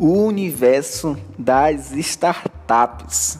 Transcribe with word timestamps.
o 0.00 0.24
universo 0.24 1.14
das 1.38 1.92
startups. 1.92 3.38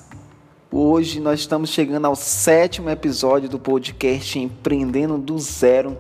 Hoje 0.71 1.19
nós 1.19 1.41
estamos 1.41 1.71
chegando 1.71 2.05
ao 2.05 2.15
sétimo 2.15 2.91
episódio 2.91 3.49
do 3.49 3.59
podcast 3.59 4.39
Empreendendo 4.39 5.17
do 5.17 5.39
Zero. 5.39 5.97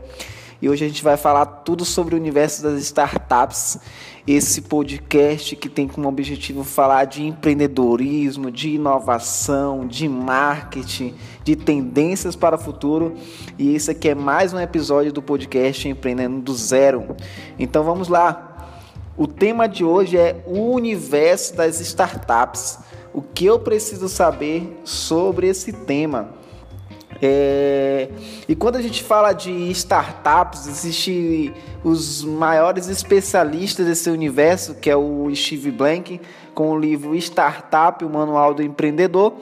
E 0.61 0.68
hoje 0.68 0.85
a 0.85 0.89
gente 0.89 1.03
vai 1.03 1.17
falar 1.17 1.46
tudo 1.46 1.82
sobre 1.86 2.14
o 2.14 2.18
universo 2.18 2.62
das 2.62 2.79
startups. 2.82 3.79
Esse 4.27 4.61
podcast 4.61 5.57
que 5.57 5.67
tem 5.67 5.89
como 5.89 6.07
objetivo 6.07 6.63
falar 6.63 7.07
de 7.07 7.25
empreendedorismo, 7.25 8.50
de 8.50 8.75
inovação, 8.75 9.86
de 9.86 10.07
marketing, 10.07 11.14
de 11.43 11.57
tendências 11.57 12.36
para 12.36 12.57
o 12.57 12.58
futuro. 12.58 13.14
E 13.58 13.75
esse 13.75 13.93
aqui 13.93 14.11
é 14.11 14.14
mais 14.14 14.53
um 14.53 14.61
episódio 14.61 15.11
do 15.11 15.22
podcast 15.22 15.89
Empreendendo 15.89 16.43
do 16.43 16.53
Zero. 16.53 17.17
Então 17.58 17.82
vamos 17.82 18.08
lá. 18.08 18.50
O 19.21 19.27
tema 19.27 19.69
de 19.69 19.85
hoje 19.85 20.17
é 20.17 20.43
o 20.47 20.73
universo 20.73 21.55
das 21.55 21.79
startups. 21.79 22.79
O 23.13 23.21
que 23.21 23.45
eu 23.45 23.59
preciso 23.59 24.09
saber 24.09 24.81
sobre 24.83 25.46
esse 25.46 25.75
tema? 25.75 26.31
É... 27.21 28.09
E 28.49 28.57
quando 28.57 28.77
a 28.77 28.81
gente 28.81 29.05
fala 29.05 29.35
de 29.35 29.51
startups, 29.73 30.67
existem 30.67 31.53
os 31.85 32.25
maiores 32.25 32.89
especialistas 32.89 33.84
desse 33.84 34.09
universo, 34.09 34.77
que 34.77 34.89
é 34.89 34.97
o 34.97 35.29
Steve 35.34 35.71
Blank, 35.71 36.19
com 36.55 36.71
o 36.71 36.79
livro 36.79 37.15
Startup, 37.15 38.03
o 38.03 38.09
Manual 38.09 38.55
do 38.55 38.62
Empreendedor, 38.62 39.34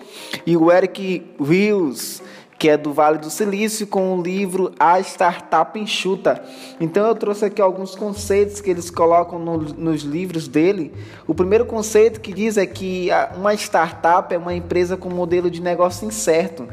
e 0.44 0.56
o 0.56 0.72
Eric 0.72 1.24
Rios, 1.40 2.20
que 2.58 2.68
é 2.68 2.76
do 2.76 2.92
Vale 2.92 3.18
do 3.18 3.30
Silício, 3.30 3.86
com 3.86 4.18
o 4.18 4.22
livro 4.22 4.72
A 4.78 4.98
Startup 5.00 5.78
Enxuta. 5.78 6.42
Então 6.80 7.06
eu 7.06 7.14
trouxe 7.14 7.44
aqui 7.44 7.62
alguns 7.62 7.94
conceitos 7.94 8.60
que 8.60 8.68
eles 8.68 8.90
colocam 8.90 9.38
no, 9.38 9.58
nos 9.58 10.02
livros 10.02 10.48
dele. 10.48 10.92
O 11.26 11.34
primeiro 11.34 11.64
conceito 11.64 12.20
que 12.20 12.32
diz 12.32 12.56
é 12.56 12.66
que 12.66 13.08
uma 13.36 13.54
startup 13.54 14.34
é 14.34 14.38
uma 14.38 14.54
empresa 14.54 14.96
com 14.96 15.08
modelo 15.08 15.48
de 15.50 15.62
negócio 15.62 16.06
incerto 16.06 16.68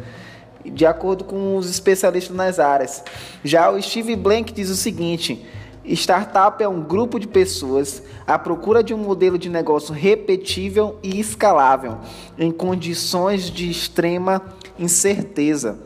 de 0.66 0.86
acordo 0.86 1.24
com 1.24 1.56
os 1.58 1.70
especialistas 1.70 2.36
nas 2.36 2.60
áreas. 2.60 3.04
Já 3.44 3.70
o 3.70 3.80
Steve 3.80 4.16
Blank 4.16 4.52
diz 4.52 4.70
o 4.70 4.76
seguinte: 4.76 5.46
Startup 5.88 6.62
é 6.64 6.68
um 6.68 6.82
grupo 6.82 7.20
de 7.20 7.28
pessoas 7.28 8.02
à 8.26 8.40
procura 8.40 8.84
de 8.84 8.94
um 8.94 8.98
modelo 8.98 9.38
de 9.38 9.50
negócio 9.50 9.94
repetível 9.94 10.98
e 11.04 11.20
escalável 11.20 11.98
em 12.38 12.52
condições 12.52 13.52
de 13.52 13.70
extrema 13.70 14.42
incerteza. 14.80 15.78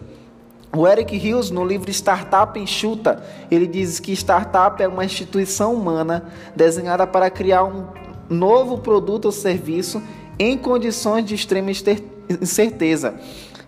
O 0.75 0.87
Eric 0.87 1.15
Hills, 1.15 1.51
no 1.51 1.65
livro 1.65 1.89
Startup 1.89 2.57
Enxuta, 2.57 3.23
ele 3.49 3.65
diz 3.65 3.99
que 3.99 4.13
startup 4.13 4.81
é 4.81 4.87
uma 4.87 5.03
instituição 5.03 5.73
humana 5.73 6.31
desenhada 6.55 7.07
para 7.07 7.29
criar 7.29 7.63
um 7.63 7.87
novo 8.29 8.77
produto 8.77 9.25
ou 9.25 9.31
serviço 9.31 10.01
em 10.37 10.57
condições 10.57 11.25
de 11.25 11.35
extrema 11.35 11.71
incerteza. 12.29 13.15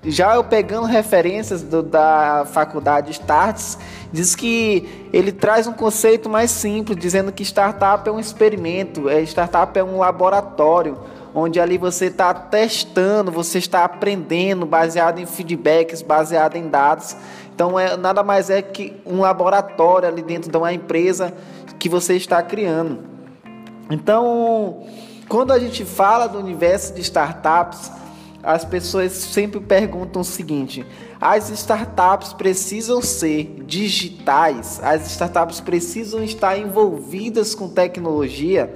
Já 0.04 0.34
eu 0.34 0.44
pegando 0.44 0.88
referências 0.88 1.62
do, 1.62 1.84
da 1.84 2.46
faculdade 2.52 3.12
Starts, 3.12 3.78
diz 4.12 4.36
que 4.36 5.08
ele 5.14 5.32
traz 5.32 5.68
um 5.68 5.74
conceito 5.74 6.28
mais 6.28 6.50
simples, 6.50 6.98
dizendo 6.98 7.32
que 7.32 7.44
startup 7.44 8.08
é 8.10 8.12
um 8.12 8.20
experimento, 8.20 9.08
é, 9.08 9.22
startup 9.22 9.78
é 9.78 9.84
um 9.84 10.00
laboratório 10.00 10.98
onde 11.34 11.60
ali 11.60 11.78
você 11.78 12.08
está 12.08 12.34
testando, 12.34 13.32
você 13.32 13.58
está 13.58 13.86
aprendendo, 13.86 14.66
baseado 14.66 15.20
em 15.20 15.26
feedbacks, 15.26 16.02
baseado 16.02 16.56
em 16.56 16.68
dados. 16.68 17.16
Então, 17.54 17.80
é, 17.80 17.96
nada 17.96 18.24
mais 18.24 18.50
é 18.50 18.62
que 18.62 19.00
um 19.06 19.22
laboratório 19.22 20.08
ali 20.08 20.22
dentro 20.22 20.52
de 20.52 20.58
uma 20.58 20.74
empresa 20.74 21.34
que 21.80 21.88
você 21.88 22.16
está 22.16 22.42
criando. 22.42 23.00
Então, 23.90 24.84
quando 25.30 25.52
a 25.52 25.60
gente 25.60 25.86
fala 25.86 26.28
do 26.28 26.38
universo 26.38 26.94
de 26.94 27.02
startups, 27.02 27.92
as 28.44 28.66
pessoas 28.66 29.12
sempre 29.12 29.60
perguntam 29.60 30.22
o 30.22 30.26
seguinte: 30.26 30.86
as 31.20 31.50
startups 31.50 32.34
precisam 32.34 33.02
ser 33.02 33.64
digitais, 33.66 34.80
as 34.84 35.06
startups 35.12 35.60
precisam 35.60 36.24
estar 36.24 36.58
envolvidas 36.58 37.54
com 37.54 37.70
tecnologia. 37.70 38.74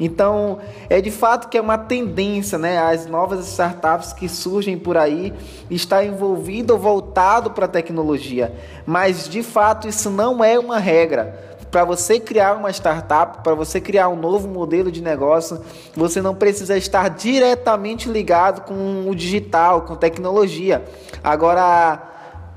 Então, 0.00 0.58
é 0.90 1.00
de 1.00 1.12
fato 1.12 1.48
que 1.48 1.56
é 1.56 1.60
uma 1.60 1.78
tendência, 1.78 2.58
né? 2.58 2.78
As 2.78 3.06
novas 3.06 3.46
startups 3.46 4.12
que 4.12 4.28
surgem 4.28 4.76
por 4.76 4.96
aí 4.96 5.32
está 5.70 6.04
envolvido 6.04 6.72
ou 6.72 6.78
voltado 6.78 7.50
para 7.52 7.66
a 7.66 7.68
tecnologia. 7.68 8.52
Mas 8.84 9.28
de 9.28 9.42
fato 9.44 9.86
isso 9.86 10.10
não 10.10 10.42
é 10.42 10.58
uma 10.58 10.78
regra. 10.78 11.51
Para 11.72 11.86
você 11.86 12.20
criar 12.20 12.52
uma 12.52 12.70
startup, 12.70 13.42
para 13.42 13.54
você 13.54 13.80
criar 13.80 14.10
um 14.10 14.14
novo 14.14 14.46
modelo 14.46 14.92
de 14.92 15.00
negócio, 15.00 15.58
você 15.96 16.20
não 16.20 16.34
precisa 16.34 16.76
estar 16.76 17.08
diretamente 17.08 18.10
ligado 18.10 18.60
com 18.66 19.08
o 19.08 19.14
digital, 19.14 19.80
com 19.80 19.96
tecnologia. 19.96 20.84
Agora, 21.24 21.98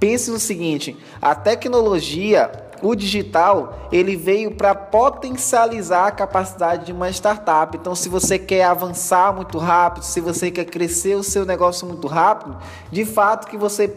pense 0.01 0.29
no 0.29 0.37
seguinte: 0.37 0.97
a 1.21 1.33
tecnologia 1.33 2.51
o 2.81 2.95
digital 2.95 3.87
ele 3.91 4.15
veio 4.15 4.51
para 4.51 4.75
potencializar 4.75 6.07
a 6.07 6.11
capacidade 6.11 6.85
de 6.85 6.91
uma 6.91 7.09
startup. 7.09 7.75
Então, 7.77 7.95
se 7.95 8.09
você 8.09 8.37
quer 8.37 8.63
avançar 8.63 9.33
muito 9.33 9.57
rápido, 9.57 10.03
se 10.03 10.19
você 10.19 10.51
quer 10.51 10.65
crescer 10.65 11.15
o 11.15 11.23
seu 11.23 11.45
negócio 11.45 11.87
muito 11.87 12.07
rápido, 12.07 12.57
de 12.91 13.05
fato 13.05 13.47
que 13.47 13.57
você 13.57 13.91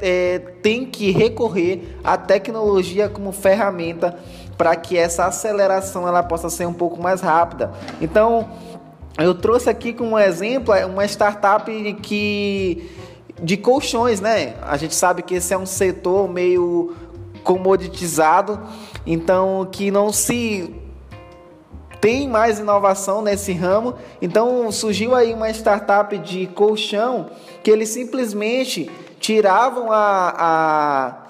é, 0.00 0.38
tem 0.62 0.86
que 0.86 1.10
recorrer 1.10 1.98
à 2.02 2.16
tecnologia 2.16 3.08
como 3.08 3.32
ferramenta 3.32 4.18
para 4.56 4.74
que 4.76 4.96
essa 4.96 5.26
aceleração 5.26 6.06
ela 6.06 6.22
possa 6.22 6.48
ser 6.48 6.66
um 6.66 6.72
pouco 6.72 7.00
mais 7.00 7.20
rápida. 7.20 7.70
Então, 8.00 8.48
eu 9.18 9.34
trouxe 9.34 9.70
aqui 9.70 9.92
como 9.92 10.18
exemplo 10.18 10.74
é, 10.74 10.84
uma 10.84 11.04
startup 11.04 11.70
que 12.02 12.90
de 13.42 13.56
colchões, 13.56 14.20
né? 14.20 14.54
A 14.62 14.76
gente 14.76 14.94
sabe 14.94 15.22
que 15.22 15.34
esse 15.34 15.52
é 15.52 15.58
um 15.58 15.66
setor 15.66 16.28
meio 16.28 16.94
comoditizado, 17.44 18.60
então 19.06 19.68
que 19.70 19.90
não 19.90 20.12
se 20.12 20.74
tem 22.00 22.28
mais 22.28 22.58
inovação 22.58 23.22
nesse 23.22 23.52
ramo. 23.52 23.94
Então 24.20 24.70
surgiu 24.72 25.14
aí 25.14 25.32
uma 25.32 25.50
startup 25.50 26.16
de 26.18 26.46
colchão 26.48 27.30
que 27.62 27.70
eles 27.70 27.88
simplesmente 27.88 28.90
tiravam 29.20 29.90
a, 29.90 30.34
a 30.36 31.25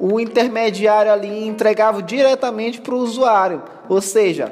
o 0.00 0.18
intermediário 0.18 1.12
ali 1.12 1.46
entregava 1.46 2.02
diretamente 2.02 2.80
para 2.80 2.94
o 2.94 2.98
usuário. 2.98 3.62
Ou 3.86 4.00
seja, 4.00 4.50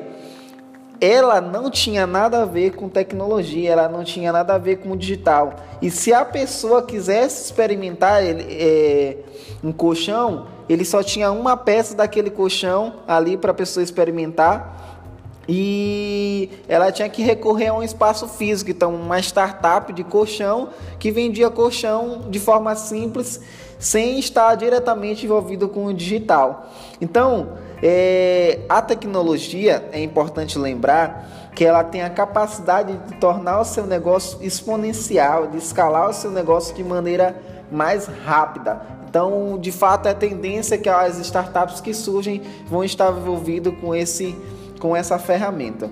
ela 1.00 1.40
não 1.40 1.70
tinha 1.70 2.06
nada 2.06 2.42
a 2.42 2.44
ver 2.44 2.72
com 2.72 2.86
tecnologia, 2.86 3.70
ela 3.70 3.88
não 3.88 4.04
tinha 4.04 4.30
nada 4.30 4.54
a 4.54 4.58
ver 4.58 4.76
com 4.76 4.90
o 4.90 4.96
digital. 4.96 5.54
E 5.80 5.90
se 5.90 6.12
a 6.12 6.22
pessoa 6.22 6.82
quisesse 6.82 7.46
experimentar 7.46 8.20
é, 8.22 9.16
um 9.64 9.72
colchão, 9.72 10.46
ele 10.68 10.84
só 10.84 11.02
tinha 11.02 11.32
uma 11.32 11.56
peça 11.56 11.94
daquele 11.94 12.28
colchão 12.28 12.96
ali 13.08 13.38
para 13.38 13.52
a 13.52 13.54
pessoa 13.54 13.82
experimentar 13.82 14.86
e 15.48 16.50
ela 16.68 16.92
tinha 16.92 17.08
que 17.08 17.22
recorrer 17.22 17.68
a 17.68 17.74
um 17.74 17.82
espaço 17.82 18.28
físico, 18.28 18.70
então 18.70 18.94
uma 18.94 19.18
startup 19.18 19.90
de 19.94 20.04
colchão 20.04 20.68
que 20.98 21.10
vendia 21.10 21.48
colchão 21.48 22.26
de 22.28 22.38
forma 22.38 22.76
simples, 22.76 23.40
sem 23.78 24.18
estar 24.18 24.54
diretamente 24.54 25.24
envolvido 25.24 25.68
com 25.68 25.86
o 25.86 25.94
digital. 25.94 26.70
Então, 27.00 27.54
é, 27.82 28.60
a 28.68 28.82
tecnologia 28.82 29.88
é 29.92 30.02
importante 30.02 30.58
lembrar 30.58 31.50
que 31.54 31.64
ela 31.64 31.82
tem 31.82 32.02
a 32.02 32.10
capacidade 32.10 32.96
de 32.96 33.14
tornar 33.16 33.60
o 33.60 33.64
seu 33.64 33.86
negócio 33.86 34.38
exponencial, 34.42 35.48
de 35.48 35.58
escalar 35.58 36.08
o 36.08 36.12
seu 36.12 36.30
negócio 36.30 36.74
de 36.74 36.84
maneira 36.84 37.36
mais 37.70 38.06
rápida. 38.06 38.80
Então, 39.08 39.58
de 39.58 39.72
fato, 39.72 40.06
é 40.06 40.14
tendência 40.14 40.76
que 40.76 40.88
as 40.88 41.18
startups 41.18 41.80
que 41.80 41.94
surgem 41.94 42.42
vão 42.66 42.84
estar 42.84 43.10
envolvidas 43.10 43.74
com 43.80 43.94
esse 43.94 44.36
com 44.78 44.94
essa 44.94 45.18
ferramenta. 45.18 45.90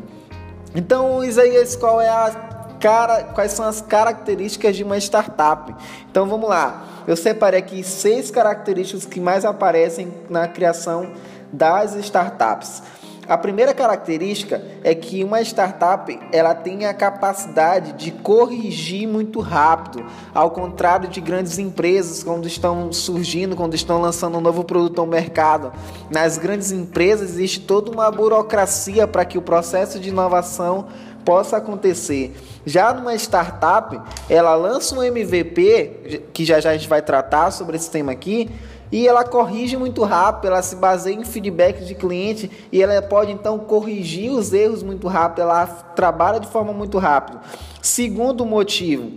Então, 0.75 1.25
Isaías, 1.25 1.75
qual 1.75 2.01
é 2.01 2.09
a 2.09 2.46
cara, 2.81 3.25
quais 3.35 3.53
são 3.53 3.67
as 3.67 3.81
características 3.81 4.77
de 4.77 4.85
uma 4.85 4.99
startup? 4.99 5.75
Então, 6.11 6.27
vamos 6.27 6.49
lá. 6.49 6.85
Eu 7.07 7.17
separei 7.17 7.61
aqui 7.61 7.83
seis 7.83 8.31
características 8.31 9.05
que 9.05 9.21
mais 9.21 9.45
aparecem 9.45 10.13
na 10.29 10.49
criação 10.49 11.13
das 11.53 11.95
startups. 11.95 12.83
A 13.29 13.37
primeira 13.37 13.75
característica 13.75 14.63
é 14.85 14.95
que 14.95 15.25
uma 15.25 15.41
startup 15.41 16.17
ela 16.31 16.55
tem 16.55 16.87
a 16.87 16.95
capacidade 16.95 17.95
de 17.95 18.13
corrigir 18.13 19.09
muito 19.09 19.41
rápido, 19.41 20.07
ao 20.33 20.53
contrário 20.53 21.09
de 21.09 21.21
grandes 21.21 21.59
empresas 21.59 22.23
quando 22.23 22.47
estão 22.47 22.93
surgindo, 22.93 23.57
quando 23.57 23.75
estão 23.75 24.01
lançando 24.01 24.39
um 24.39 24.41
novo 24.41 24.63
produto 24.63 25.01
ao 25.01 25.09
mercado. 25.09 25.73
Nas 26.09 26.39
grandes 26.39 26.71
empresas 26.71 27.31
existe 27.31 27.61
toda 27.63 27.91
uma 27.91 28.09
burocracia 28.13 29.09
para 29.09 29.25
que 29.25 29.37
o 29.37 29.43
processo 29.43 29.99
de 29.99 30.11
inovação 30.11 30.87
possa 31.27 31.57
acontecer. 31.57 32.35
Já 32.65 32.95
numa 32.95 33.15
startup, 33.17 34.01
ela 34.31 34.55
lança 34.55 34.95
um 34.95 35.03
MVP, 35.03 36.29
que 36.33 36.45
já 36.45 36.61
já 36.61 36.71
a 36.71 36.73
gente 36.73 36.89
vai 36.89 37.03
tratar 37.03 37.51
sobre 37.51 37.77
esse 37.77 37.91
tema 37.91 38.13
aqui, 38.13 38.49
e 38.91 39.09
ela 39.09 39.25
corrige 39.25 39.77
muito 39.77 40.05
rápido, 40.05 40.47
ela 40.47 40.63
se 40.63 40.77
baseia 40.77 41.17
em 41.17 41.25
feedback 41.25 41.85
de 41.85 41.97
cliente 41.97 42.49
e 42.71 42.81
ela 42.81 43.03
pode 43.03 43.33
então 43.33 43.59
corrigir 43.59 44.31
os 44.31 44.53
erros 44.53 44.81
muito 44.85 45.09
rápido, 45.09 45.43
ela 45.43 45.67
trabalha 45.67 46.39
de 46.39 46.47
forma 46.47 46.73
muito 46.73 46.97
rápida. 46.97 47.41
Segundo 47.83 48.47
motivo, 48.47 49.11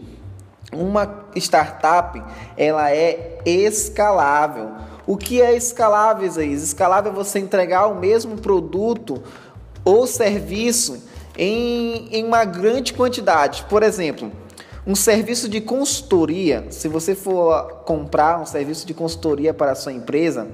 uma 0.74 1.26
startup 1.36 2.22
ela 2.58 2.92
é 2.92 3.38
escalável. 3.46 4.72
O 5.06 5.18
que 5.18 5.40
é 5.40 5.56
escalável, 5.56 6.26
Isaías? 6.26 6.64
Escalável 6.64 7.12
é 7.12 7.16
você 7.16 7.38
entregar 7.38 7.88
o 7.88 7.96
mesmo 7.96 8.38
produto 8.38 9.22
ou 9.86 10.06
serviço 10.08 11.09
em, 11.39 12.09
em 12.12 12.25
uma 12.25 12.44
grande 12.44 12.94
quantidade. 12.94 13.65
Por 13.69 13.81
exemplo, 13.81 14.30
um 14.86 14.94
serviço 14.94 15.47
de 15.47 15.62
consultoria, 15.62 16.68
se 16.69 16.89
você 16.89 17.15
for 17.15 17.83
comprar 17.86 18.41
um 18.41 18.45
serviço 18.45 18.86
de 18.86 18.94
consultoria 18.94 19.53
para 19.53 19.71
a 19.71 19.75
sua 19.75 19.94
empresa, 19.94 20.50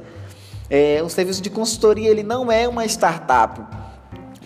é, 0.70 1.02
um 1.04 1.10
serviço 1.10 1.42
de 1.42 1.50
consultoria 1.50 2.10
ele 2.10 2.22
não 2.22 2.52
é 2.52 2.68
uma 2.68 2.86
startup. 2.86 3.62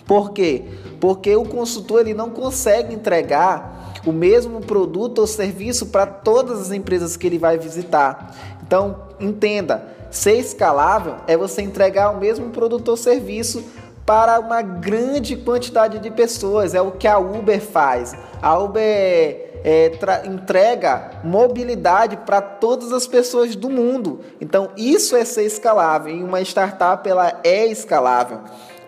Por 0.06 0.32
quê? 0.32 0.64
Porque 0.98 1.36
o 1.36 1.44
consultor 1.44 2.00
ele 2.00 2.14
não 2.14 2.30
consegue 2.30 2.94
entregar 2.94 3.92
o 4.06 4.12
mesmo 4.12 4.62
produto 4.62 5.18
ou 5.18 5.26
serviço 5.26 5.86
para 5.86 6.06
todas 6.06 6.58
as 6.58 6.72
empresas 6.72 7.18
que 7.18 7.26
ele 7.26 7.38
vai 7.38 7.58
visitar. 7.58 8.34
Então, 8.62 9.08
entenda, 9.20 9.86
ser 10.10 10.38
escalável 10.38 11.16
é 11.26 11.36
você 11.36 11.60
entregar 11.60 12.10
o 12.10 12.18
mesmo 12.18 12.48
produto 12.48 12.88
ou 12.88 12.96
serviço 12.96 13.62
para 14.04 14.40
uma 14.40 14.62
grande 14.62 15.36
quantidade 15.36 15.98
de 15.98 16.10
pessoas. 16.10 16.74
É 16.74 16.80
o 16.80 16.92
que 16.92 17.06
a 17.06 17.18
Uber 17.18 17.60
faz. 17.60 18.14
A 18.42 18.58
Uber 18.58 18.80
é, 18.82 19.92
entrega 20.24 21.10
mobilidade 21.22 22.16
para 22.18 22.40
todas 22.40 22.92
as 22.92 23.06
pessoas 23.06 23.54
do 23.54 23.70
mundo. 23.70 24.20
Então, 24.40 24.70
isso 24.76 25.16
é 25.16 25.24
ser 25.24 25.44
escalável. 25.44 26.14
E 26.14 26.22
uma 26.22 26.40
startup 26.40 27.08
ela 27.08 27.40
é 27.44 27.66
escalável. 27.66 28.40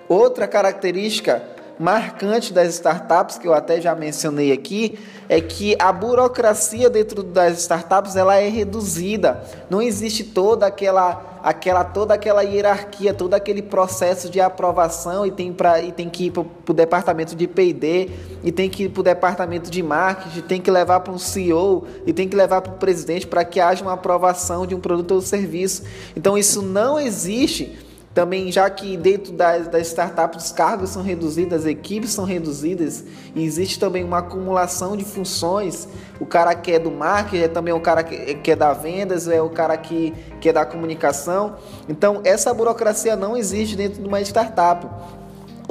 Outra 0.09 0.47
característica 0.47 1.43
marcante 1.83 2.53
das 2.53 2.75
startups, 2.75 3.39
que 3.39 3.49
eu 3.49 3.53
até 3.53 3.81
já 3.81 3.93
mencionei 3.93 4.53
aqui, 4.53 4.97
é 5.29 5.41
que 5.41 5.75
a 5.81 5.93
burocracia 5.93 6.89
dentro 6.89 7.25
das 7.25 7.59
startups 7.59 8.15
ela 8.15 8.37
é 8.37 8.49
reduzida. 8.49 9.43
Não 9.69 9.83
existe 9.83 10.23
toda 10.23 10.65
aquela 10.67 11.31
aquela 11.43 11.83
toda 11.83 12.15
aquela 12.15 12.43
hierarquia, 12.43 13.13
todo 13.13 13.35
aquele 13.35 13.61
processo 13.61 14.31
de 14.31 14.41
aprovação 14.41 15.27
e 15.27 15.33
tem 15.33 15.53
para 15.53 15.83
e 15.83 15.91
tem 15.91 16.09
que 16.09 16.27
ir 16.27 16.31
para 16.31 16.45
o 16.69 16.73
departamento 16.73 17.35
de 17.35 17.49
P&D 17.49 18.11
e 18.45 18.53
tem 18.53 18.71
que 18.71 18.85
ir 18.85 18.91
para 18.91 19.01
o 19.01 19.03
departamento 19.03 19.69
de 19.69 19.83
marketing, 19.83 20.41
tem 20.43 20.61
que 20.61 20.71
levar 20.71 21.01
para 21.01 21.13
um 21.13 21.19
CEO 21.19 21.85
e 22.07 22.13
tem 22.13 22.29
que 22.29 22.37
levar 22.37 22.61
para 22.61 22.73
o 22.75 22.77
presidente 22.77 23.27
para 23.27 23.45
que 23.45 23.59
haja 23.59 23.83
uma 23.83 23.95
aprovação 23.95 24.69
de 24.69 24.75
um 24.75 24.79
produto 24.79 25.15
ou 25.15 25.21
serviço. 25.21 25.83
Então 26.15 26.39
isso 26.39 26.63
não 26.63 27.01
existe 27.01 27.77
também, 28.15 28.53
já 28.53 28.69
que 28.69 28.97
dentro 28.97 29.33
das, 29.33 29.69
das 29.69 29.87
startups 29.89 30.45
os 30.45 30.53
cargos 30.53 30.91
são 30.91 31.03
reduzidos, 31.03 31.61
as 31.61 31.65
equipes 31.65 32.11
são 32.11 32.25
reduzidas, 32.25 33.05
e 33.35 33.43
existe 33.43 33.79
também 33.79 34.05
uma 34.05 34.19
acumulação 34.19 34.97
de 34.97 35.05
funções. 35.05 35.89
O 36.21 36.27
cara 36.27 36.55
que 36.55 36.73
é 36.73 36.79
do 36.79 36.91
marketing 36.91 37.45
é 37.45 37.49
também 37.49 37.73
o 37.73 37.81
cara 37.81 38.03
que, 38.03 38.35
que 38.35 38.51
é 38.51 38.57
da 38.57 38.73
vendas, 38.73 39.29
é 39.29 39.41
o 39.41 39.49
cara 39.49 39.77
que, 39.79 40.13
que 40.41 40.49
é 40.49 40.53
da 40.53 40.67
comunicação. 40.67 41.57
Então, 41.89 42.21
essa 42.23 42.53
burocracia 42.53 43.17
não 43.17 43.37
existe 43.37 43.77
dentro 43.77 44.03
de 44.03 44.07
uma 44.07 44.21
startup. 44.21 44.87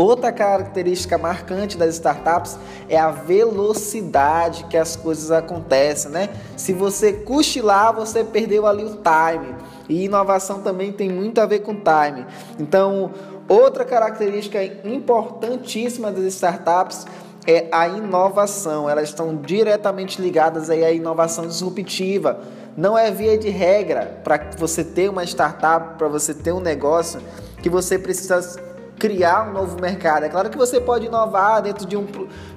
Outra 0.01 0.31
característica 0.31 1.15
marcante 1.15 1.77
das 1.77 1.94
startups 1.94 2.57
é 2.89 2.98
a 2.98 3.12
velocidade 3.12 4.63
que 4.63 4.75
as 4.75 4.95
coisas 4.95 5.30
acontecem, 5.30 6.09
né? 6.09 6.30
Se 6.57 6.74
você 6.74 7.13
cochilar, 7.13 7.94
você 7.94 8.24
perdeu 8.24 8.65
ali 8.65 8.83
o 8.83 8.98
time. 8.98 9.56
E 9.88 10.06
inovação 10.06 10.63
também 10.63 10.92
tem 10.92 11.07
muito 11.07 11.39
a 11.39 11.45
ver 11.45 11.59
com 11.59 11.75
time. 11.75 12.25
Então, 12.59 13.12
outra 13.48 13.86
característica 13.86 14.63
importantíssima 14.83 16.12
das 16.12 16.24
startups 16.33 17.06
é 17.45 17.68
a 17.71 17.88
inovação. 17.88 18.89
Elas 18.89 19.09
estão 19.09 19.36
diretamente 19.36 20.19
ligadas 20.19 20.71
aí 20.71 20.83
à 20.83 20.92
inovação 20.92 21.45
disruptiva. 21.45 22.39
Não 22.75 22.98
é 22.98 23.12
via 23.12 23.38
de 23.38 23.50
regra 23.50 24.19
para 24.24 24.50
você 24.57 24.83
ter 24.83 25.12
uma 25.12 25.24
startup, 25.25 26.00
para 26.00 26.07
você 26.07 26.33
ter 26.33 26.53
um 26.53 26.59
negócio, 26.59 27.21
que 27.62 27.69
você 27.69 28.00
precisa 28.00 28.70
criar 29.01 29.50
um 29.50 29.53
novo 29.53 29.81
mercado. 29.81 30.25
É 30.25 30.30
claro 30.30 30.48
que 30.51 30.57
você 30.57 30.80
pode 30.80 31.07
inovar 31.07 31.59
dentro 31.63 31.88
de 31.88 31.98
um, 31.98 32.06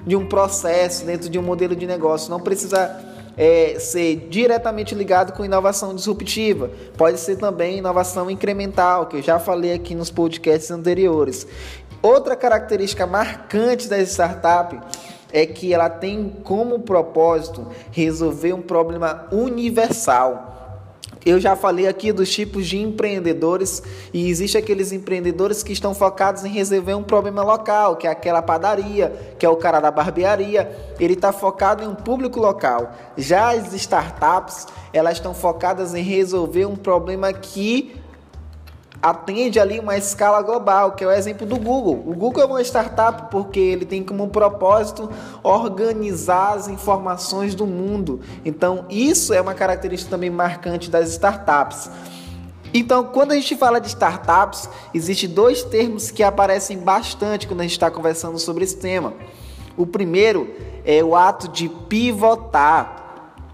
de 0.05 0.15
um 0.15 0.27
processo, 0.27 1.03
dentro 1.03 1.27
de 1.27 1.39
um 1.39 1.41
modelo 1.41 1.75
de 1.75 1.87
negócio. 1.87 2.29
Não 2.29 2.39
precisa 2.39 3.03
é, 3.35 3.77
ser 3.79 4.27
diretamente 4.29 4.93
ligado 4.93 5.33
com 5.33 5.43
inovação 5.43 5.95
disruptiva, 5.95 6.69
pode 6.95 7.19
ser 7.19 7.37
também 7.37 7.79
inovação 7.79 8.29
incremental, 8.29 9.07
que 9.07 9.17
eu 9.17 9.23
já 9.23 9.39
falei 9.39 9.73
aqui 9.73 9.95
nos 9.95 10.11
podcasts 10.11 10.69
anteriores. 10.69 11.47
Outra 11.99 12.35
característica 12.35 13.07
marcante 13.07 13.89
da 13.89 13.97
startup 14.01 14.79
é 15.33 15.47
que 15.47 15.73
ela 15.73 15.89
tem 15.89 16.29
como 16.43 16.77
propósito 16.77 17.67
resolver 17.91 18.53
um 18.53 18.61
problema 18.61 19.25
universal. 19.31 20.54
Eu 21.25 21.39
já 21.39 21.55
falei 21.55 21.87
aqui 21.87 22.11
dos 22.11 22.31
tipos 22.31 22.67
de 22.67 22.77
empreendedores 22.77 23.81
e 24.13 24.29
existe 24.29 24.59
aqueles 24.59 24.91
empreendedores 24.91 25.63
que 25.63 25.73
estão 25.73 25.95
focados 25.95 26.45
em 26.45 26.49
resolver 26.49 26.93
um 26.93 27.01
problema 27.01 27.41
local, 27.41 27.95
que 27.95 28.05
é 28.05 28.11
aquela 28.11 28.43
padaria, 28.43 29.35
que 29.39 29.43
é 29.43 29.49
o 29.49 29.55
cara 29.55 29.79
da 29.79 29.89
barbearia, 29.89 30.71
ele 30.99 31.13
está 31.13 31.33
focado 31.33 31.83
em 31.83 31.87
um 31.87 31.95
público 31.95 32.39
local. 32.39 32.93
Já 33.17 33.55
as 33.55 33.73
startups, 33.73 34.67
elas 34.93 35.13
estão 35.13 35.33
focadas 35.33 35.95
em 35.95 36.03
resolver 36.03 36.67
um 36.67 36.75
problema 36.75 37.33
que 37.33 37.95
atende 39.05 39.59
ali 39.59 39.79
uma 39.79 39.95
escala 39.95 40.41
global, 40.41 40.93
que 40.93 41.03
é 41.03 41.07
o 41.07 41.11
exemplo 41.11 41.45
do 41.45 41.57
Google. 41.57 42.01
O 42.07 42.15
Google 42.15 42.41
é 42.41 42.45
uma 42.47 42.61
startup 42.63 43.29
porque 43.29 43.59
ele 43.59 43.85
tem 43.85 44.03
como 44.03 44.27
propósito 44.29 45.07
organizar 45.43 46.53
as 46.55 46.67
informações 46.67 47.53
do 47.53 47.67
mundo. 47.67 48.19
Então, 48.43 48.83
isso 48.89 49.31
é 49.31 49.39
uma 49.39 49.53
característica 49.53 50.09
também 50.09 50.31
marcante 50.31 50.89
das 50.89 51.11
startups. 51.11 51.87
Então, 52.73 53.03
quando 53.03 53.33
a 53.33 53.35
gente 53.35 53.55
fala 53.55 53.79
de 53.79 53.89
startups, 53.89 54.67
existem 54.91 55.29
dois 55.29 55.61
termos 55.61 56.09
que 56.09 56.23
aparecem 56.23 56.79
bastante 56.79 57.47
quando 57.47 57.59
a 57.59 57.63
gente 57.63 57.73
está 57.73 57.91
conversando 57.91 58.39
sobre 58.39 58.63
esse 58.63 58.77
tema. 58.77 59.13
O 59.77 59.85
primeiro 59.85 60.51
é 60.83 61.03
o 61.03 61.15
ato 61.15 61.47
de 61.47 61.69
pivotar. 61.69 63.04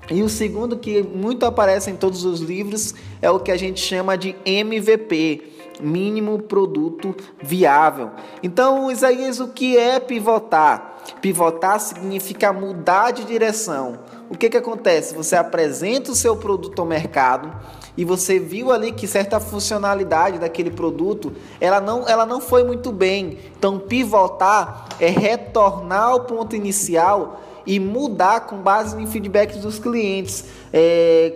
E 0.10 0.24
o 0.24 0.30
segundo, 0.30 0.78
que 0.78 1.04
muito 1.04 1.46
aparece 1.46 1.90
em 1.92 1.96
todos 1.96 2.26
os 2.26 2.40
livros, 2.40 2.94
é 3.22 3.30
o 3.30 3.40
que 3.40 3.52
a 3.52 3.58
gente 3.58 3.80
chama 3.80 4.18
de 4.18 4.36
MVP 4.46 5.52
mínimo 5.82 6.40
produto 6.40 7.16
viável. 7.42 8.12
Então, 8.44 8.92
Isaías, 8.92 9.40
o 9.40 9.50
que 9.50 9.78
é 9.78 10.00
pivotar? 10.00 10.98
Pivotar 11.22 11.80
significa 11.80 12.54
mudar 12.54 13.12
de 13.12 13.24
direção. 13.24 14.00
O 14.30 14.38
que, 14.38 14.50
que 14.50 14.58
acontece? 14.58 15.16
Você 15.16 15.36
apresenta 15.36 16.12
o 16.12 16.16
seu 16.16 16.38
produto 16.38 16.80
ao 16.80 16.86
mercado 16.86 17.52
e 17.98 18.06
você 18.06 18.40
viu 18.40 18.72
ali 18.72 18.92
que 18.92 19.08
certa 19.08 19.40
funcionalidade 19.40 20.40
daquele 20.40 20.72
produto 20.72 21.34
ela 21.60 21.82
não, 21.82 22.08
ela 22.08 22.26
não 22.26 22.40
foi 22.40 22.64
muito 22.64 22.92
bem. 22.92 23.40
Então, 23.58 23.80
pivotar 23.80 24.88
é 25.00 25.08
retornar 25.08 26.10
ao 26.10 26.22
ponto 26.22 26.56
inicial 26.56 27.42
e 27.66 27.80
mudar 27.80 28.42
com 28.42 28.58
base 28.58 29.02
em 29.02 29.06
feedbacks 29.06 29.58
dos 29.58 29.80
clientes. 29.80 30.46
É, 30.72 31.34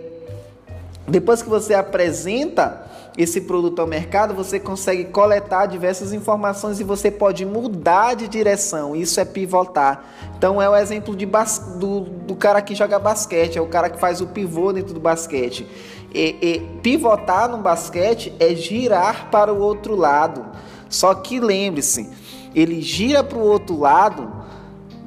depois 1.08 1.42
que 1.42 1.48
você 1.48 1.74
apresenta 1.74 2.84
esse 3.16 3.40
produto 3.40 3.80
ao 3.80 3.86
mercado, 3.86 4.34
você 4.34 4.60
consegue 4.60 5.06
coletar 5.06 5.66
diversas 5.66 6.12
informações 6.12 6.80
e 6.80 6.84
você 6.84 7.10
pode 7.10 7.46
mudar 7.46 8.14
de 8.14 8.28
direção. 8.28 8.94
Isso 8.94 9.18
é 9.18 9.24
pivotar. 9.24 10.04
Então 10.36 10.60
é 10.60 10.68
o 10.68 10.76
exemplo 10.76 11.16
de 11.16 11.24
bas... 11.24 11.58
do, 11.78 12.00
do 12.00 12.34
cara 12.34 12.60
que 12.60 12.74
joga 12.74 12.98
basquete, 12.98 13.56
é 13.56 13.60
o 13.60 13.66
cara 13.66 13.88
que 13.88 13.98
faz 13.98 14.20
o 14.20 14.26
pivô 14.26 14.72
dentro 14.72 14.92
do 14.92 15.00
basquete. 15.00 15.66
E, 16.12 16.36
e, 16.42 16.80
pivotar 16.82 17.48
no 17.48 17.58
basquete 17.58 18.34
é 18.38 18.54
girar 18.54 19.30
para 19.30 19.52
o 19.52 19.60
outro 19.60 19.94
lado. 19.96 20.44
Só 20.88 21.14
que 21.14 21.40
lembre-se, 21.40 22.10
ele 22.54 22.82
gira 22.82 23.24
para 23.24 23.38
o 23.38 23.42
outro 23.42 23.78
lado 23.78 24.30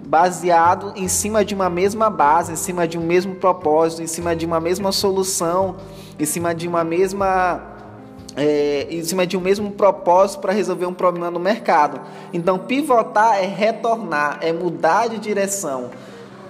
baseado 0.10 0.92
em 0.96 1.08
cima 1.08 1.46
de 1.46 1.54
uma 1.54 1.70
mesma 1.70 2.10
base, 2.10 2.52
em 2.52 2.56
cima 2.56 2.88
de 2.88 2.98
um 2.98 3.06
mesmo 3.06 3.36
propósito, 3.36 4.02
em 4.02 4.08
cima 4.08 4.36
de 4.36 4.44
uma 4.44 4.60
mesma 4.60 4.92
solução, 4.92 5.76
em 6.20 6.26
cima 6.26 6.56
de 6.56 6.68
uma 6.68 6.84
mesma 6.84 7.62
é, 8.36 8.88
em 8.90 9.04
cima 9.04 9.28
de 9.28 9.38
um 9.38 9.40
mesmo 9.40 9.70
propósito 9.70 10.40
para 10.40 10.52
resolver 10.52 10.88
um 10.88 10.96
problema 10.96 11.30
no 11.30 11.40
mercado. 11.40 12.02
Então, 12.34 12.58
pivotar 12.58 13.38
é 13.38 13.46
retornar, 13.46 14.40
é 14.42 14.52
mudar 14.52 15.10
de 15.10 15.20
direção. 15.20 15.92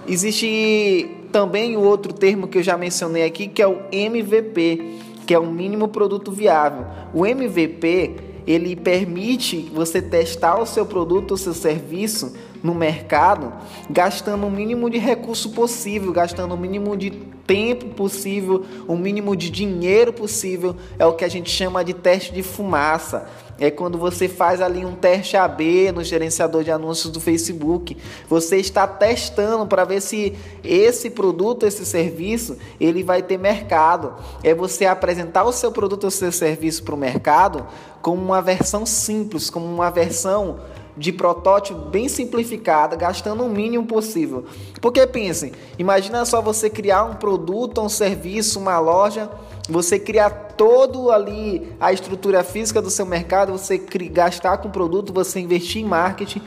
Existe 0.08 1.10
também 1.30 1.76
o 1.76 1.82
outro 1.82 2.14
termo 2.14 2.48
que 2.48 2.56
eu 2.56 2.62
já 2.62 2.78
mencionei 2.78 3.24
aqui, 3.24 3.46
que 3.46 3.60
é 3.60 3.68
o 3.68 3.82
MVP, 3.92 5.00
que 5.26 5.34
é 5.34 5.38
o 5.38 5.46
mínimo 5.46 5.86
produto 5.88 6.32
viável. 6.32 6.86
O 7.12 7.26
MVP 7.26 8.29
ele 8.50 8.74
permite 8.74 9.70
você 9.72 10.02
testar 10.02 10.60
o 10.60 10.66
seu 10.66 10.84
produto, 10.84 11.34
o 11.34 11.38
seu 11.38 11.54
serviço 11.54 12.34
no 12.62 12.74
mercado 12.74 13.52
gastando 13.88 14.46
o 14.46 14.50
mínimo 14.50 14.90
de 14.90 14.98
recurso 14.98 15.50
possível, 15.50 16.12
gastando 16.12 16.54
o 16.54 16.58
mínimo 16.58 16.96
de 16.96 17.10
tempo 17.46 17.86
possível, 17.86 18.64
o 18.86 18.96
mínimo 18.96 19.34
de 19.34 19.50
dinheiro 19.50 20.12
possível. 20.12 20.76
É 20.98 21.06
o 21.06 21.14
que 21.14 21.24
a 21.24 21.28
gente 21.28 21.50
chama 21.50 21.84
de 21.84 21.92
teste 21.92 22.32
de 22.32 22.42
fumaça. 22.42 23.28
É 23.58 23.70
quando 23.70 23.98
você 23.98 24.26
faz 24.26 24.62
ali 24.62 24.86
um 24.86 24.94
teste 24.94 25.36
AB 25.36 25.92
no 25.92 26.02
gerenciador 26.02 26.64
de 26.64 26.70
anúncios 26.70 27.12
do 27.12 27.20
Facebook. 27.20 27.96
Você 28.28 28.56
está 28.56 28.86
testando 28.86 29.66
para 29.66 29.84
ver 29.84 30.00
se 30.00 30.34
esse 30.64 31.10
produto, 31.10 31.66
esse 31.66 31.84
serviço, 31.84 32.56
ele 32.80 33.02
vai 33.02 33.20
ter 33.20 33.36
mercado. 33.36 34.14
É 34.42 34.54
você 34.54 34.86
apresentar 34.86 35.44
o 35.44 35.52
seu 35.52 35.70
produto 35.70 36.04
ou 36.04 36.10
seu 36.10 36.32
serviço 36.32 36.82
para 36.84 36.94
o 36.94 36.98
mercado 36.98 37.66
como 38.02 38.22
uma 38.22 38.40
versão 38.40 38.86
simples, 38.86 39.50
como 39.50 39.66
uma 39.66 39.90
versão 39.90 40.60
de 40.96 41.12
protótipo 41.12 41.78
bem 41.78 42.08
simplificada, 42.08 42.96
gastando 42.96 43.44
o 43.44 43.48
mínimo 43.48 43.86
possível. 43.86 44.44
Porque 44.80 45.06
pensem, 45.06 45.52
imagina 45.78 46.24
só 46.24 46.42
você 46.42 46.68
criar 46.68 47.04
um 47.04 47.14
produto, 47.14 47.80
um 47.80 47.88
serviço, 47.88 48.58
uma 48.58 48.78
loja, 48.78 49.30
você 49.68 49.98
criar 49.98 50.30
todo 50.56 51.10
ali 51.10 51.72
a 51.80 51.92
estrutura 51.92 52.42
física 52.42 52.82
do 52.82 52.90
seu 52.90 53.06
mercado, 53.06 53.52
você 53.52 53.78
gastar 53.78 54.58
com 54.58 54.70
produto, 54.70 55.12
você 55.12 55.40
investir 55.40 55.82
em 55.82 55.86
marketing. 55.86 56.42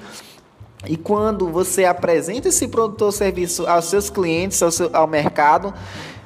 E 0.85 0.97
quando 0.97 1.47
você 1.49 1.85
apresenta 1.85 2.49
esse 2.49 2.67
produto 2.67 3.03
ou 3.03 3.11
serviço 3.11 3.65
aos 3.65 3.85
seus 3.85 4.09
clientes, 4.09 4.61
ao, 4.61 4.69
seu, 4.69 4.89
ao 4.93 5.07
mercado, 5.07 5.73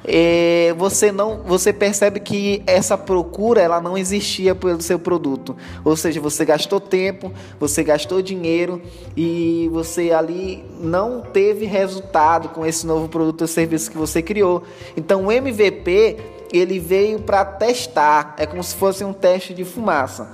é, 0.04 0.74
você 0.78 1.10
não 1.10 1.42
você 1.42 1.72
percebe 1.72 2.20
que 2.20 2.62
essa 2.66 2.96
procura 2.96 3.60
ela 3.60 3.80
não 3.80 3.98
existia 3.98 4.54
pelo 4.54 4.80
seu 4.80 4.98
produto. 4.98 5.56
Ou 5.84 5.96
seja 5.96 6.20
você 6.20 6.44
gastou 6.44 6.80
tempo 6.80 7.32
você 7.58 7.82
gastou 7.82 8.22
dinheiro 8.22 8.80
e 9.16 9.68
você 9.72 10.12
ali 10.12 10.64
não 10.80 11.20
teve 11.20 11.66
resultado 11.66 12.50
com 12.50 12.64
esse 12.64 12.86
novo 12.86 13.08
produto 13.08 13.42
ou 13.42 13.48
serviço 13.48 13.90
que 13.90 13.98
você 13.98 14.22
criou. 14.22 14.62
Então 14.96 15.26
o 15.26 15.32
MVP 15.32 16.16
ele 16.52 16.78
veio 16.78 17.20
para 17.20 17.44
testar. 17.44 18.34
É 18.38 18.46
como 18.46 18.62
se 18.62 18.74
fosse 18.74 19.04
um 19.04 19.12
teste 19.12 19.52
de 19.52 19.64
fumaça. 19.64 20.30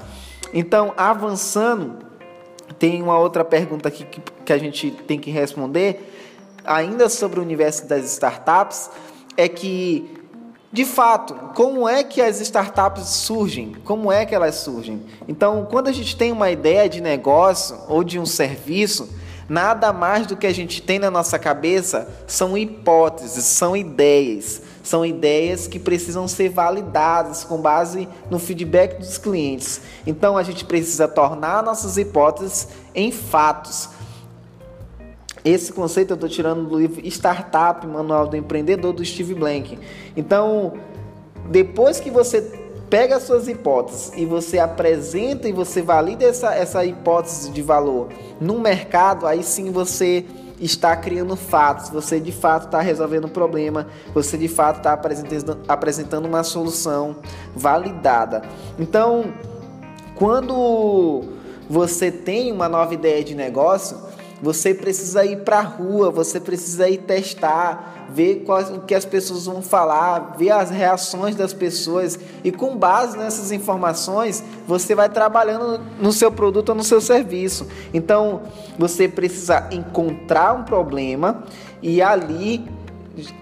Então 0.53 0.93
avançando 0.97 2.05
tem 2.79 3.03
uma 3.03 3.19
outra 3.19 3.45
pergunta 3.45 3.89
aqui 3.89 4.05
que, 4.05 4.21
que 4.45 4.53
a 4.53 4.59
gente 4.59 4.91
tem 4.91 5.19
que 5.19 5.31
responder. 5.31 6.11
Ainda 6.65 7.09
sobre 7.09 7.41
o 7.41 7.43
universo 7.43 7.87
das 7.87 8.05
startups 8.13 8.91
é 9.37 9.49
que, 9.49 10.21
de 10.73 10.85
fato, 10.85 11.35
como 11.55 11.89
é 11.89 12.03
que 12.03 12.21
as 12.21 12.41
startups 12.41 13.07
surgem? 13.09 13.75
Como 13.85 14.11
é 14.11 14.25
que 14.25 14.35
elas 14.35 14.57
surgem? 14.57 15.03
Então, 15.29 15.67
quando 15.71 15.89
a 15.89 15.93
gente 15.93 16.17
tem 16.17 16.33
uma 16.33 16.51
ideia 16.51 16.89
de 16.89 17.01
negócio 17.01 17.79
ou 17.89 18.03
de 18.03 18.19
um 18.19 18.27
serviço, 18.27 19.09
nada 19.49 19.93
mais 19.93 20.27
do 20.27 20.37
que 20.37 20.47
a 20.47 20.55
gente 20.55 20.83
tem 20.83 20.99
na 20.99 21.11
nossa 21.11 21.39
cabeça 21.39 22.09
são 22.27 22.57
hipóteses, 22.57 23.45
são 23.45 23.77
ideias. 23.77 24.63
São 24.83 25.05
ideias 25.05 25.67
que 25.67 25.79
precisam 25.79 26.29
ser 26.29 26.51
validadas 26.51 27.43
com 27.43 27.57
base 27.57 28.07
no 28.31 28.39
feedback 28.39 28.99
dos 28.99 29.17
clientes. 29.17 29.81
Então 30.07 30.37
a 30.37 30.43
gente 30.43 30.63
precisa 30.67 31.09
tornar 31.09 31.63
nossas 31.63 31.97
hipóteses 31.97 32.69
em 32.95 33.11
fatos. 33.11 33.89
Esse 35.45 35.73
conceito 35.73 36.11
eu 36.11 36.15
estou 36.15 36.29
tirando 36.29 36.67
do 36.67 36.79
livro 36.79 37.07
Startup, 37.07 37.87
Manual 37.87 38.27
do 38.27 38.37
Empreendedor, 38.37 38.95
do 38.95 39.05
Steve 39.05 39.35
Blank. 39.35 39.79
Então, 40.17 40.73
depois 41.51 42.01
que 42.01 42.11
você 42.11 42.41
pega 42.89 43.17
as 43.17 43.25
suas 43.25 43.47
hipóteses 43.47 44.13
e 44.17 44.25
você 44.25 44.59
apresenta 44.59 45.47
e 45.49 45.53
você 45.53 45.83
valida 45.83 46.25
essa, 46.25 46.55
essa 46.55 46.85
hipótese 46.85 47.51
de 47.51 47.61
valor 47.61 48.09
no 48.41 48.59
mercado, 48.59 49.27
aí 49.27 49.43
sim 49.43 49.71
você 49.71 50.25
está 50.59 50.97
criando 50.97 51.37
fatos, 51.37 51.91
você 51.91 52.19
de 52.19 52.33
fato 52.33 52.67
está 52.67 52.81
resolvendo 52.81 53.27
um 53.27 53.31
problema, 53.31 53.89
você 54.15 54.39
de 54.39 54.49
fato 54.49 54.79
está 54.79 54.93
apresentando, 54.93 55.59
apresentando 55.69 56.27
uma 56.27 56.43
solução 56.43 57.17
validada. 57.55 58.43
Então, 58.79 59.35
quando 60.15 61.23
você 61.69 62.11
tem 62.11 62.53
uma 62.53 62.69
nova 62.69 62.95
ideia 62.95 63.23
de 63.25 63.35
negócio, 63.35 63.99
você 64.45 64.75
precisa 64.75 65.25
ir 65.25 65.39
para 65.39 65.61
a 65.61 65.63
rua, 65.63 66.11
você 66.11 66.39
precisa 66.39 66.87
ir 66.87 66.99
testar, 66.99 68.07
ver 68.11 68.45
quais, 68.45 68.69
o 68.69 68.81
que 68.81 68.95
as 68.95 69.07
pessoas 69.07 69.47
vão 69.47 69.63
falar, 69.63 70.35
ver 70.37 70.51
as 70.51 70.69
reações 70.69 71.35
das 71.35 71.55
pessoas 71.55 72.19
e 72.45 72.53
com 72.53 72.77
base 72.77 73.17
nessas 73.17 73.51
informações 73.51 74.45
você 74.69 74.95
vai 74.95 75.09
trabalhando 75.09 75.81
no 75.99 76.13
seu 76.13 76.31
produto 76.31 76.69
ou 76.69 76.75
no 76.75 76.85
seu 76.85 77.01
serviço. 77.01 77.67
Então 77.95 78.43
você 78.79 79.09
precisa 79.09 79.67
encontrar 79.73 80.53
um 80.53 80.63
problema 80.63 81.45
e 81.83 82.03
ali 82.03 82.69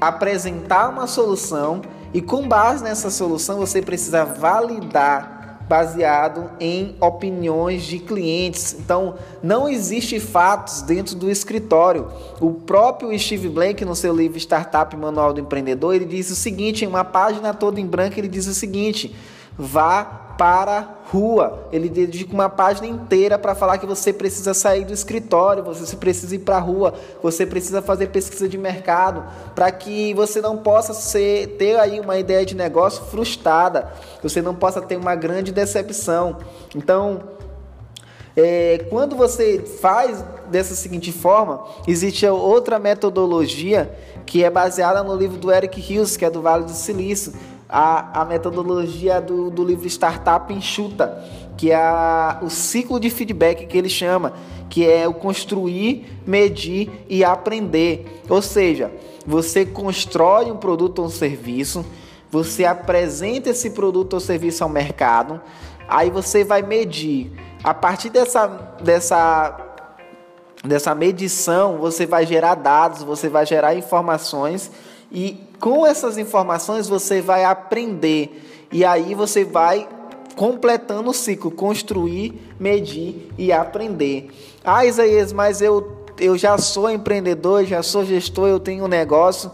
apresentar 0.00 0.88
uma 0.88 1.08
solução 1.08 1.82
e 2.14 2.22
com 2.22 2.46
base 2.46 2.84
nessa 2.84 3.10
solução 3.10 3.58
você 3.58 3.82
precisa 3.82 4.24
validar 4.24 5.41
baseado 5.68 6.50
em 6.60 6.96
opiniões 7.00 7.84
de 7.84 7.98
clientes. 7.98 8.76
Então, 8.78 9.14
não 9.42 9.68
existe 9.68 10.18
fatos 10.20 10.82
dentro 10.82 11.14
do 11.14 11.30
escritório. 11.30 12.08
O 12.40 12.52
próprio 12.52 13.16
Steve 13.18 13.48
Blank, 13.48 13.84
no 13.84 13.94
seu 13.94 14.14
livro 14.14 14.38
Startup 14.38 14.94
Manual 14.96 15.32
do 15.32 15.40
Empreendedor, 15.40 15.94
ele 15.94 16.04
diz 16.04 16.30
o 16.30 16.36
seguinte, 16.36 16.84
em 16.84 16.88
uma 16.88 17.04
página 17.04 17.54
toda 17.54 17.80
em 17.80 17.86
branco, 17.86 18.18
ele 18.18 18.28
diz 18.28 18.46
o 18.46 18.54
seguinte: 18.54 19.14
vá 19.58 20.21
para 20.36 20.78
a 20.78 20.86
rua. 21.10 21.68
Ele 21.72 21.88
dedica 21.88 22.32
uma 22.32 22.48
página 22.48 22.86
inteira 22.86 23.38
para 23.38 23.54
falar 23.54 23.78
que 23.78 23.86
você 23.86 24.12
precisa 24.12 24.54
sair 24.54 24.84
do 24.84 24.92
escritório, 24.92 25.62
você 25.62 25.96
precisa 25.96 26.34
ir 26.34 26.40
para 26.40 26.56
a 26.56 26.60
rua, 26.60 26.94
você 27.22 27.46
precisa 27.46 27.82
fazer 27.82 28.08
pesquisa 28.08 28.48
de 28.48 28.58
mercado, 28.58 29.24
para 29.54 29.70
que 29.70 30.14
você 30.14 30.40
não 30.40 30.58
possa 30.58 30.92
ser, 30.94 31.56
ter 31.58 31.78
aí 31.78 32.00
uma 32.00 32.18
ideia 32.18 32.44
de 32.44 32.56
negócio 32.56 33.04
frustrada, 33.04 33.92
você 34.22 34.40
não 34.40 34.54
possa 34.54 34.80
ter 34.80 34.96
uma 34.96 35.14
grande 35.14 35.52
decepção. 35.52 36.38
Então, 36.74 37.20
é, 38.36 38.86
quando 38.88 39.14
você 39.14 39.58
faz 39.80 40.24
dessa 40.50 40.74
seguinte 40.74 41.12
forma, 41.12 41.64
existe 41.86 42.26
outra 42.26 42.78
metodologia 42.78 43.94
que 44.24 44.42
é 44.42 44.48
baseada 44.48 45.02
no 45.02 45.14
livro 45.14 45.36
do 45.36 45.52
Eric 45.52 45.80
Rios, 45.80 46.16
que 46.16 46.24
é 46.24 46.30
do 46.30 46.40
Vale 46.40 46.64
do 46.64 46.70
Silício, 46.70 47.32
a, 47.72 48.20
a 48.20 48.24
metodologia 48.26 49.18
do, 49.18 49.50
do 49.50 49.64
livro 49.64 49.86
Startup 49.86 50.52
Enxuta, 50.52 51.24
que 51.56 51.70
é 51.70 51.74
a, 51.74 52.38
o 52.42 52.50
ciclo 52.50 53.00
de 53.00 53.08
feedback 53.08 53.66
que 53.66 53.78
ele 53.78 53.88
chama, 53.88 54.34
que 54.68 54.86
é 54.86 55.08
o 55.08 55.14
construir, 55.14 56.06
medir 56.26 56.90
e 57.08 57.24
aprender. 57.24 58.22
Ou 58.28 58.42
seja, 58.42 58.92
você 59.26 59.64
constrói 59.64 60.50
um 60.50 60.56
produto 60.58 60.98
ou 60.98 61.06
um 61.06 61.10
serviço, 61.10 61.82
você 62.30 62.66
apresenta 62.66 63.50
esse 63.50 63.70
produto 63.70 64.14
ou 64.14 64.20
serviço 64.20 64.62
ao 64.62 64.68
mercado, 64.68 65.40
aí 65.88 66.10
você 66.10 66.44
vai 66.44 66.60
medir. 66.60 67.32
A 67.64 67.72
partir 67.72 68.10
dessa, 68.10 68.46
dessa, 68.82 69.56
dessa 70.62 70.94
medição, 70.94 71.78
você 71.78 72.04
vai 72.04 72.26
gerar 72.26 72.54
dados, 72.54 73.02
você 73.02 73.30
vai 73.30 73.46
gerar 73.46 73.74
informações 73.74 74.70
e 75.10 75.51
com 75.62 75.86
essas 75.86 76.18
informações 76.18 76.88
você 76.88 77.20
vai 77.20 77.44
aprender 77.44 78.66
e 78.72 78.84
aí 78.84 79.14
você 79.14 79.44
vai 79.44 79.88
completando 80.34 81.10
o 81.10 81.14
ciclo, 81.14 81.52
construir, 81.52 82.52
medir 82.58 83.30
e 83.38 83.52
aprender. 83.52 84.28
Ah, 84.64 84.84
Isaías, 84.84 85.32
mas 85.32 85.62
eu, 85.62 86.04
eu 86.18 86.36
já 86.36 86.58
sou 86.58 86.90
empreendedor, 86.90 87.64
já 87.64 87.80
sou 87.80 88.04
gestor, 88.04 88.48
eu 88.48 88.58
tenho 88.58 88.86
um 88.86 88.88
negócio. 88.88 89.52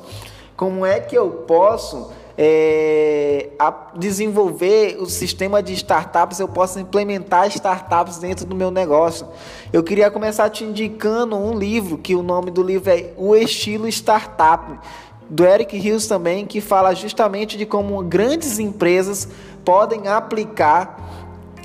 Como 0.57 0.87
é 0.87 0.99
que 0.99 1.15
eu 1.15 1.29
posso 1.47 2.11
é, 2.38 3.50
desenvolver 3.95 4.97
o 4.99 5.05
sistema 5.05 5.62
de 5.62 5.75
startups? 5.75 6.41
Eu 6.41 6.49
posso 6.49 6.81
implementar 6.81 7.49
startups 7.49 8.17
dentro 8.17 8.47
do 8.47 8.57
meu 8.57 8.71
negócio. 8.71 9.29
Eu 9.71 9.83
queria 9.83 10.11
começar 10.11 10.49
te 10.49 10.65
indicando 10.65 11.37
um 11.37 11.59
livro, 11.59 11.99
que 11.99 12.15
o 12.15 12.23
nome 12.23 12.50
do 12.50 12.62
livro 12.62 12.91
é 12.91 13.12
O 13.15 13.37
Estilo 13.37 13.87
Startup 13.88 14.79
do 15.28 15.44
Eric 15.44 15.76
Rios 15.76 16.06
também, 16.06 16.47
que 16.47 16.61
fala 16.61 16.94
justamente 16.94 17.56
de 17.56 17.66
como 17.66 18.02
grandes 18.02 18.58
empresas 18.58 19.28
podem 19.64 20.08
aplicar 20.08 20.97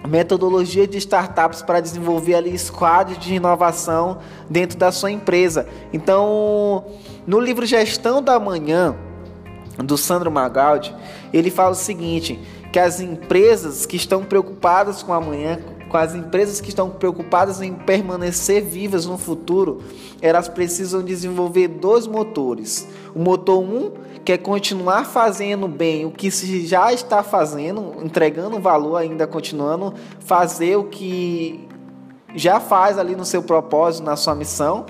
metodologia 0.07 0.85
de 0.85 0.97
startups 0.97 1.61
para 1.61 1.79
desenvolver 1.79 2.35
ali 2.35 2.57
squads 2.57 3.17
de 3.17 3.35
inovação 3.35 4.19
dentro 4.49 4.77
da 4.77 4.91
sua 4.91 5.11
empresa. 5.11 5.67
Então, 5.93 6.85
no 7.25 7.39
livro 7.39 7.65
Gestão 7.65 8.21
da 8.21 8.37
Manhã, 8.39 8.95
do 9.77 9.97
Sandro 9.97 10.29
Magaldi, 10.29 10.93
ele 11.31 11.49
fala 11.49 11.71
o 11.71 11.75
seguinte, 11.75 12.39
que 12.71 12.79
as 12.79 12.99
empresas 12.99 13.85
que 13.85 13.95
estão 13.95 14.23
preocupadas 14.23 15.01
com 15.01 15.13
amanhã, 15.13 15.59
com 15.93 15.97
as 15.99 16.15
empresas 16.15 16.59
que 16.59 16.69
estão 16.69 16.89
preocupadas 16.89 17.61
em 17.61 17.71
permanecer 17.71 18.63
vivas 18.63 19.05
no 19.05 19.15
futuro, 19.15 19.83
elas 20.19 20.47
precisam 20.47 21.03
desenvolver 21.03 21.67
dois 21.67 22.07
motores. 22.07 22.87
O 23.13 23.19
motor 23.19 23.59
1, 23.59 23.63
um, 23.63 23.91
que 24.25 24.31
é 24.31 24.37
continuar 24.39 25.05
fazendo 25.05 25.67
bem 25.67 26.03
o 26.03 26.09
que 26.09 26.31
se 26.31 26.65
já 26.65 26.91
está 26.91 27.21
fazendo, 27.21 27.93
entregando 28.03 28.59
valor 28.59 28.95
ainda, 28.95 29.27
continuando 29.27 29.93
fazer 30.19 30.77
o 30.77 30.85
que 30.85 31.69
já 32.33 32.59
faz 32.59 32.97
ali 32.97 33.15
no 33.15 33.23
seu 33.23 33.43
propósito, 33.43 34.03
na 34.03 34.15
sua 34.15 34.33
missão. 34.33 34.87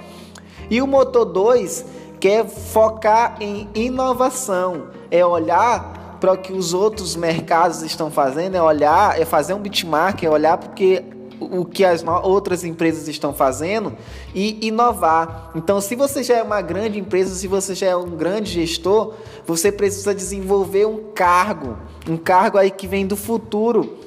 E 0.69 0.81
o 0.81 0.87
motor 0.87 1.25
2 1.25 1.85
quer 2.17 2.47
focar 2.47 3.35
em 3.41 3.67
inovação, 3.75 4.87
é 5.11 5.25
olhar 5.25 6.02
para 6.23 6.31
o 6.31 6.37
que 6.37 6.53
os 6.53 6.73
outros 6.73 7.17
mercados 7.17 7.81
estão 7.81 8.09
fazendo, 8.09 8.55
é 8.55 8.61
olhar, 8.61 9.19
é 9.19 9.25
fazer 9.25 9.53
um 9.53 9.59
benchmark, 9.59 10.23
é 10.23 10.29
olhar 10.29 10.57
porque 10.57 11.03
o 11.37 11.65
que 11.65 11.83
as 11.83 12.01
outras 12.23 12.63
empresas 12.63 13.09
estão 13.09 13.33
fazendo 13.33 13.91
e 14.33 14.65
inovar. 14.65 15.51
Então, 15.53 15.81
se 15.81 15.97
você 15.97 16.23
já 16.23 16.37
é 16.37 16.41
uma 16.41 16.61
grande 16.61 16.97
empresa, 16.97 17.35
se 17.35 17.45
você 17.45 17.75
já 17.75 17.87
é 17.87 17.95
um 17.97 18.11
grande 18.11 18.51
gestor, 18.51 19.15
você 19.45 19.69
precisa 19.69 20.15
desenvolver 20.15 20.85
um 20.85 21.11
cargo, 21.13 21.77
um 22.09 22.15
cargo 22.15 22.57
aí 22.57 22.71
que 22.71 22.87
vem 22.87 23.05
do 23.05 23.17
futuro 23.17 23.97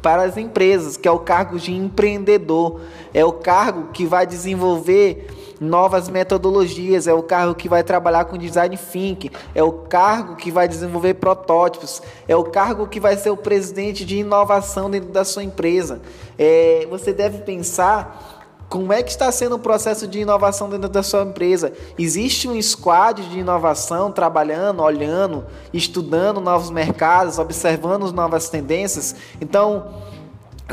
para 0.00 0.22
as 0.22 0.36
empresas, 0.36 0.96
que 0.96 1.08
é 1.08 1.10
o 1.10 1.18
cargo 1.18 1.58
de 1.58 1.72
empreendedor. 1.72 2.80
É 3.12 3.24
o 3.24 3.32
cargo 3.32 3.88
que 3.92 4.06
vai 4.06 4.24
desenvolver 4.24 5.26
novas 5.64 6.08
metodologias, 6.08 7.06
é 7.06 7.12
o 7.14 7.22
cargo 7.22 7.54
que 7.54 7.68
vai 7.68 7.82
trabalhar 7.82 8.26
com 8.26 8.38
design 8.38 8.76
thinking, 8.76 9.30
é 9.54 9.62
o 9.62 9.72
cargo 9.72 10.36
que 10.36 10.50
vai 10.50 10.68
desenvolver 10.68 11.14
protótipos, 11.14 12.02
é 12.28 12.36
o 12.36 12.44
cargo 12.44 12.86
que 12.86 13.00
vai 13.00 13.16
ser 13.16 13.30
o 13.30 13.36
presidente 13.36 14.04
de 14.04 14.18
inovação 14.18 14.90
dentro 14.90 15.10
da 15.10 15.24
sua 15.24 15.42
empresa. 15.42 16.00
É, 16.38 16.86
você 16.90 17.12
deve 17.12 17.38
pensar 17.38 18.44
como 18.68 18.92
é 18.92 19.02
que 19.02 19.10
está 19.10 19.30
sendo 19.30 19.56
o 19.56 19.58
processo 19.58 20.06
de 20.06 20.18
inovação 20.20 20.68
dentro 20.68 20.88
da 20.88 21.02
sua 21.02 21.22
empresa? 21.22 21.72
Existe 21.98 22.48
um 22.48 22.60
squad 22.60 23.22
de 23.28 23.38
inovação 23.38 24.10
trabalhando, 24.10 24.82
olhando, 24.82 25.44
estudando 25.72 26.40
novos 26.40 26.70
mercados, 26.70 27.38
observando 27.38 28.10
novas 28.12 28.48
tendências? 28.48 29.14
Então, 29.40 29.86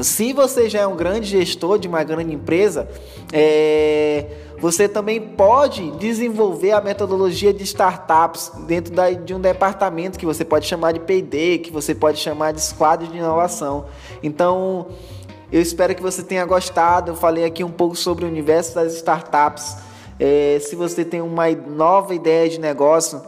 se 0.02 0.32
você 0.34 0.70
já 0.70 0.80
é 0.80 0.88
um 0.88 0.96
grande 0.96 1.28
gestor 1.28 1.78
de 1.78 1.88
uma 1.88 2.04
grande 2.04 2.34
empresa, 2.34 2.88
é, 3.32 4.26
você 4.62 4.88
também 4.88 5.20
pode 5.20 5.90
desenvolver 5.98 6.72
a 6.74 6.80
metodologia 6.80 7.52
de 7.52 7.64
startups 7.64 8.52
dentro 8.68 8.94
da, 8.94 9.10
de 9.10 9.34
um 9.34 9.40
departamento 9.40 10.20
que 10.20 10.26
você 10.26 10.46
pode 10.46 10.68
chamar 10.68 10.92
de 10.92 11.00
P&D, 11.00 11.58
que 11.58 11.72
você 11.72 11.96
pode 11.96 12.20
chamar 12.20 12.54
de 12.54 12.62
squad 12.62 13.08
de 13.08 13.18
inovação. 13.18 13.86
Então, 14.22 14.90
eu 15.52 15.60
espero 15.60 15.96
que 15.96 16.02
você 16.02 16.22
tenha 16.22 16.46
gostado. 16.46 17.10
Eu 17.10 17.16
falei 17.16 17.44
aqui 17.44 17.64
um 17.64 17.72
pouco 17.72 17.96
sobre 17.96 18.24
o 18.24 18.28
universo 18.28 18.76
das 18.76 18.94
startups. 18.94 19.78
É, 20.20 20.60
se 20.62 20.76
você 20.76 21.04
tem 21.04 21.22
uma 21.22 21.50
nova 21.50 22.14
ideia 22.14 22.48
de 22.48 22.60
negócio, 22.60 23.20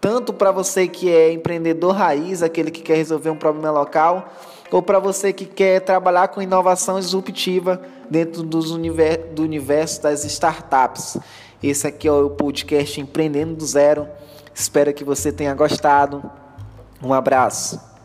tanto 0.00 0.32
para 0.32 0.50
você 0.50 0.88
que 0.88 1.08
é 1.08 1.32
empreendedor 1.32 1.94
raiz, 1.94 2.42
aquele 2.42 2.72
que 2.72 2.82
quer 2.82 2.96
resolver 2.96 3.30
um 3.30 3.36
problema 3.36 3.70
local, 3.70 4.32
ou 4.70 4.82
para 4.82 4.98
você 4.98 5.32
que 5.32 5.46
quer 5.46 5.80
trabalhar 5.80 6.28
com 6.28 6.42
inovação 6.42 6.98
disruptiva 6.98 7.80
dentro 8.10 8.42
dos 8.42 8.70
univer 8.70 9.32
do 9.32 9.42
universo 9.42 10.02
das 10.02 10.24
startups. 10.24 11.18
Esse 11.62 11.86
aqui 11.86 12.06
é 12.06 12.12
o 12.12 12.30
podcast 12.30 13.00
Empreendendo 13.00 13.54
do 13.54 13.66
Zero. 13.66 14.08
Espero 14.54 14.92
que 14.92 15.04
você 15.04 15.32
tenha 15.32 15.54
gostado. 15.54 16.22
Um 17.02 17.12
abraço. 17.12 17.95